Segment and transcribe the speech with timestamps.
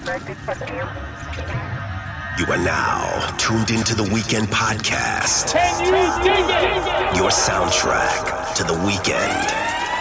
[0.00, 0.08] You
[2.46, 5.52] are now tuned into the Weekend Podcast.
[5.52, 5.92] Can you
[6.24, 7.16] dig it?
[7.16, 9.48] Your soundtrack to the weekend.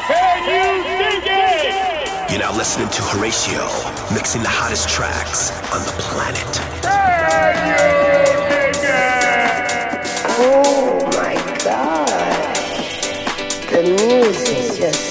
[0.08, 2.32] Can you dig it?
[2.32, 3.68] You're now listening to Horatio
[4.14, 6.62] mixing the hottest tracks on the planet.
[6.82, 7.76] Can you
[8.48, 10.00] dig it?
[10.40, 11.36] Oh my
[11.66, 12.08] god.
[13.70, 15.09] The music just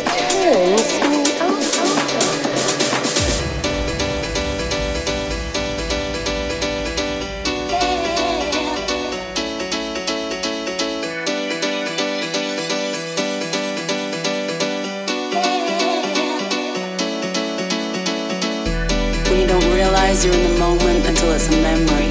[21.41, 22.11] it's a memory.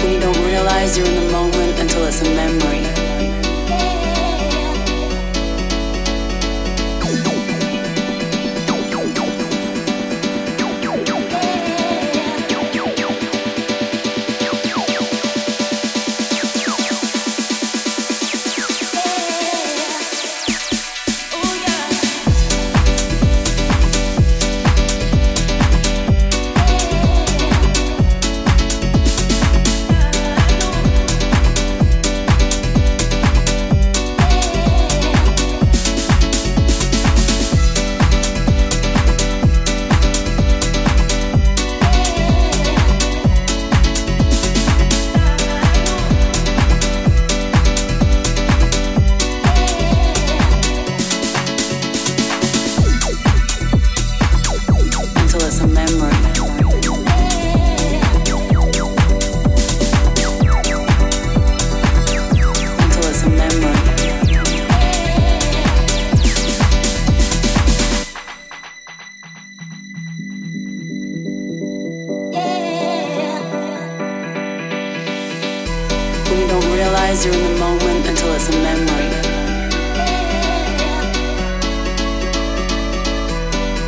[0.00, 1.47] When you don't realize you're in the moment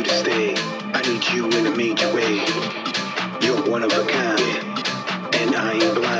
[0.00, 0.54] you to stay.
[0.94, 2.36] I need you in a major way.
[3.42, 4.40] You're one of a kind,
[5.34, 6.19] and I ain't blind.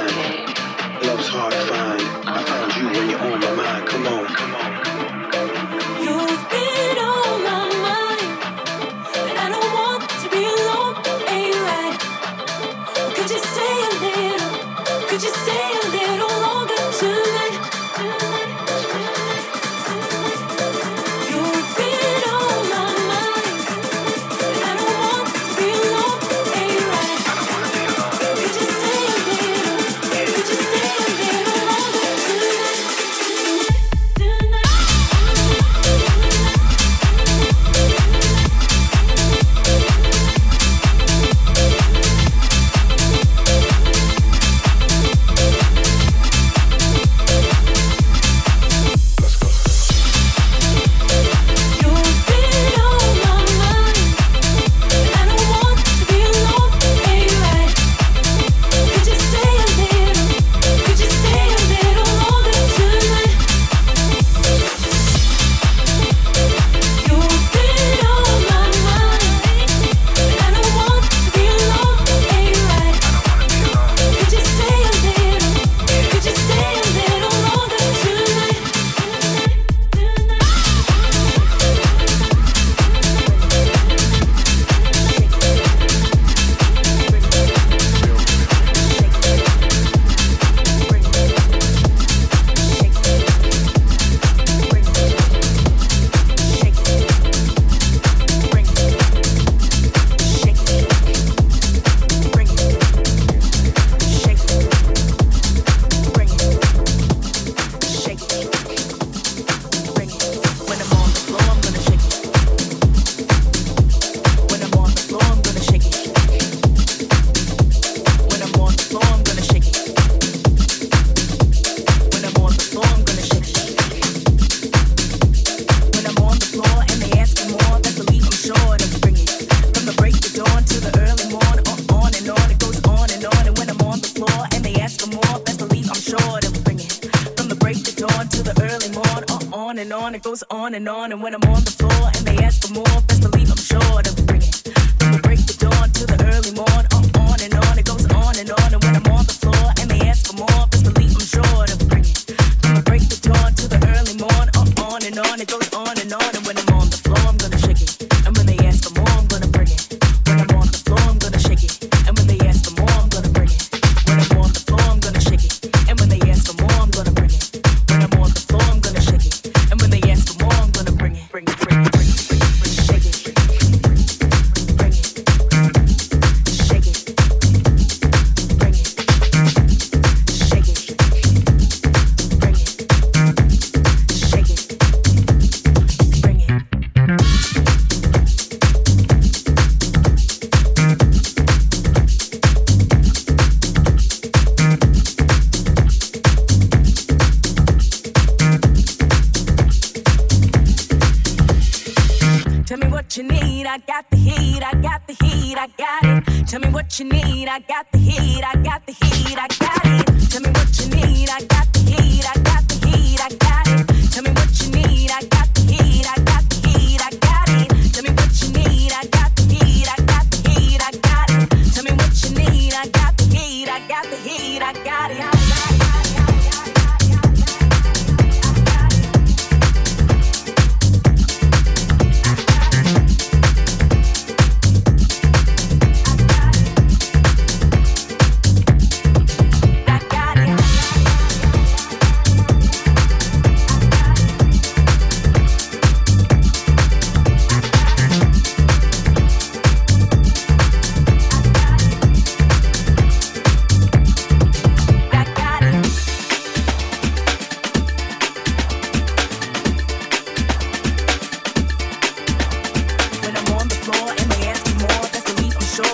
[139.91, 141.11] and on, it goes on and on.
[141.11, 144.03] And when I'm on the floor and they ask for more, best believe I'm sure
[144.03, 144.63] to bring it.
[144.99, 147.00] from the break of dawn to the early morn.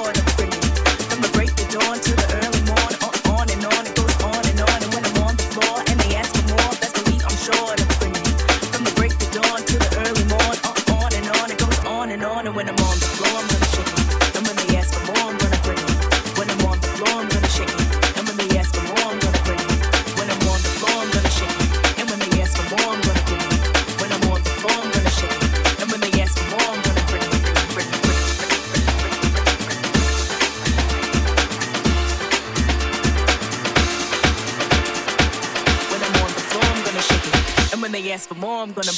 [0.06, 0.55] more a pretty.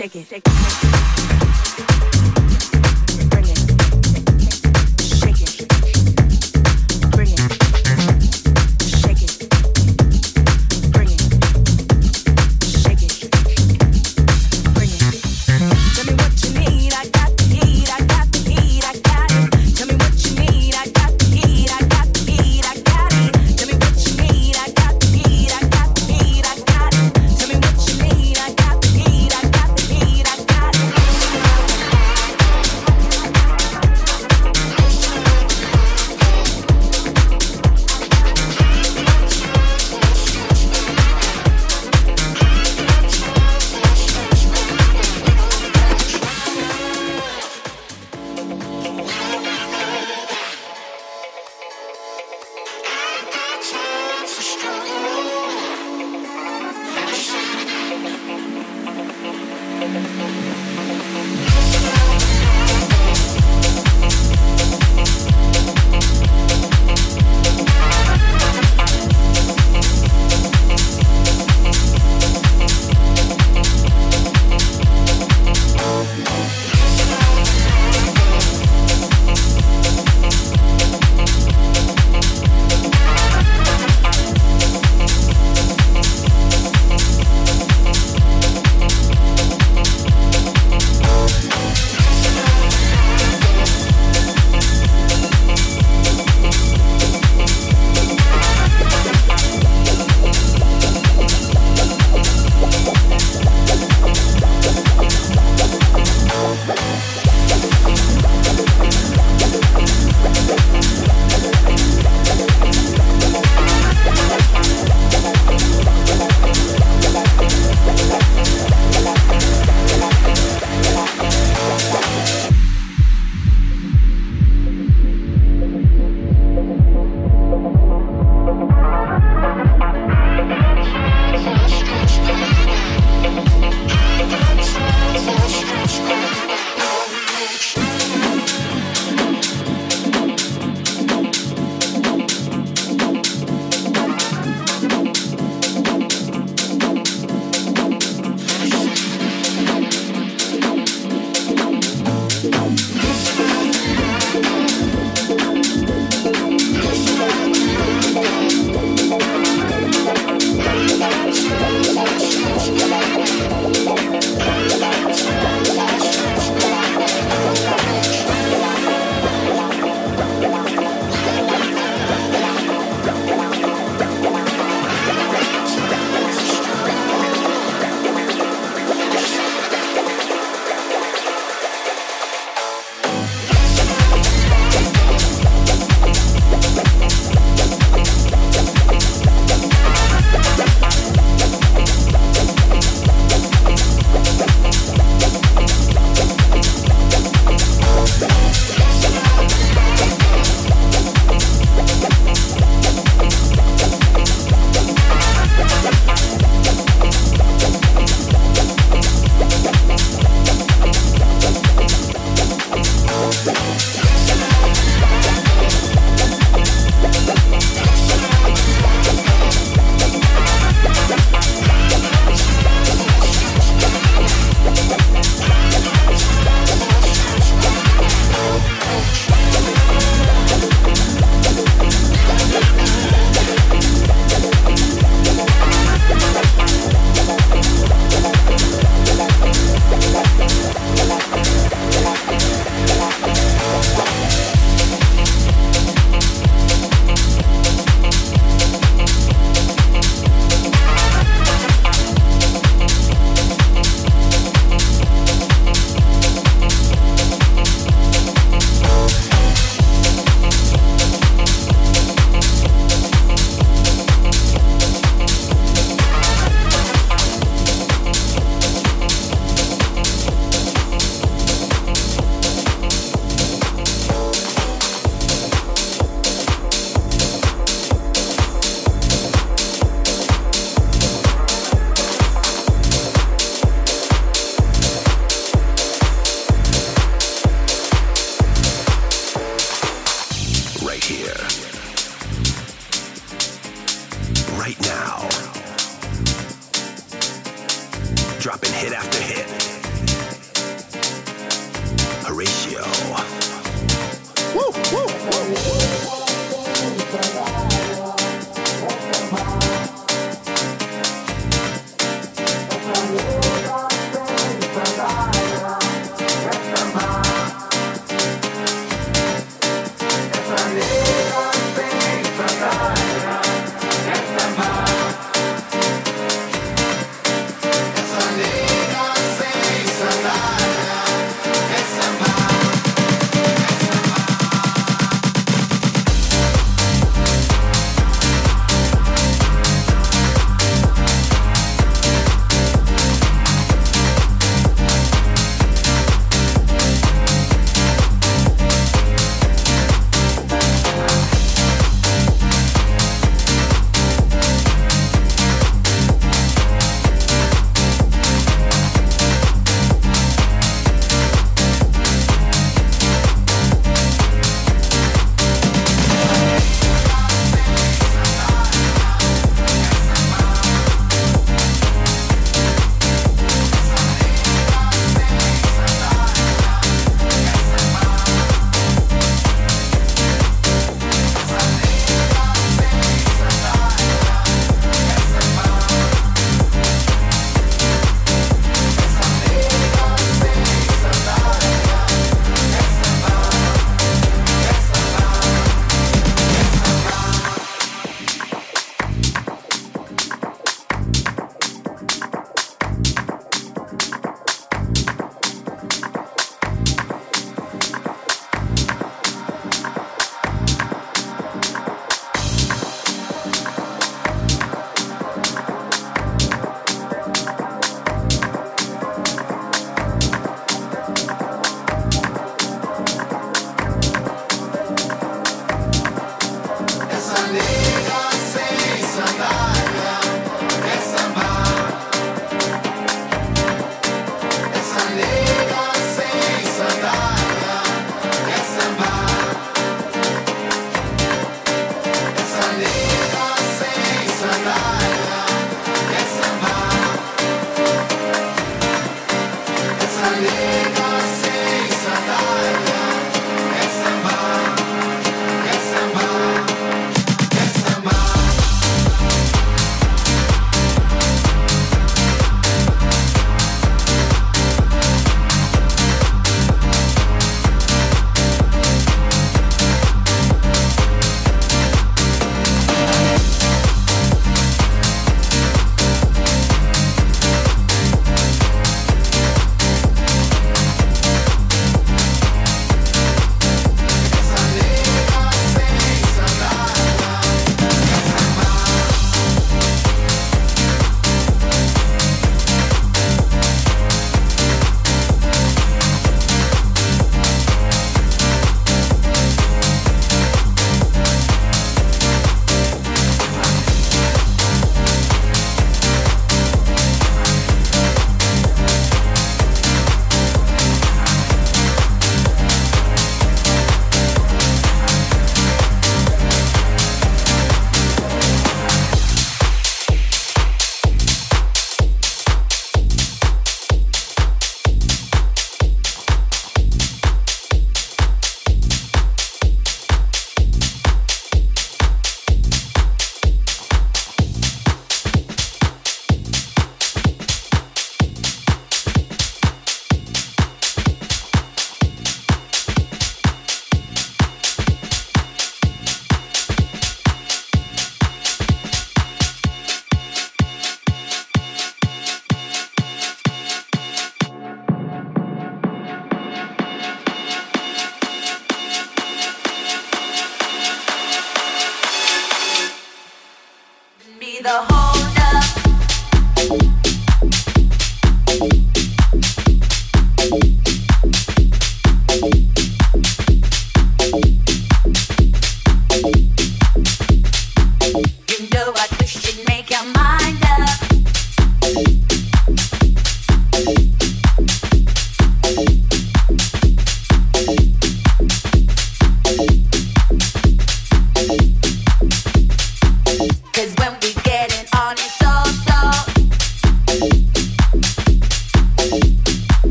[0.00, 0.53] Know I'm shake it.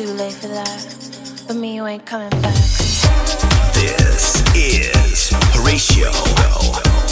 [0.00, 1.44] too late for that.
[1.46, 2.54] But me, you ain't coming back.
[3.74, 7.09] This is Horatio.